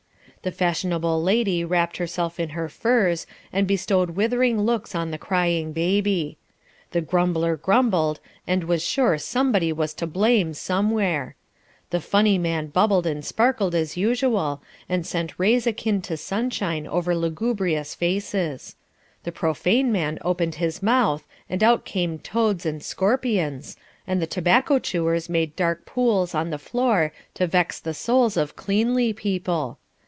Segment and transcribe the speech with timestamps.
[0.43, 5.71] The fashionable lady wrapped herself in her furs and bestowed withering looks on the crying
[5.71, 6.35] baby.
[6.93, 11.35] The grumbler grumbled, and was sure somebody was to blame somewhere.
[11.91, 17.13] The funny man bubbled and sparkled as usual, and sent rays akin to sunshine over
[17.15, 18.75] lugubrious faces.
[19.23, 23.77] The profane man opened his mouth and out came toads and scorpions,
[24.07, 28.55] and the tobacco chewers made dark pools on the floor to vex the souls of
[28.55, 29.77] cleanly people.